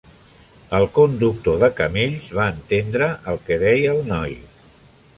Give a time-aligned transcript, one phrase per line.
[0.77, 4.39] El conductor de camells va entendre el que deia el noi.